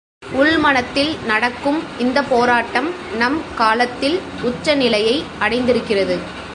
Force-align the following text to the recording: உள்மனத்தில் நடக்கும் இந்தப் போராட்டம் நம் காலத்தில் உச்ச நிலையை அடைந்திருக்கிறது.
உள்மனத்தில் 0.31 1.17
நடக்கும் 1.25 1.83
இந்தப் 1.97 2.29
போராட்டம் 2.29 2.89
நம் 3.17 3.41
காலத்தில் 3.55 4.19
உச்ச 4.41 4.75
நிலையை 4.75 5.23
அடைந்திருக்கிறது. 5.39 6.17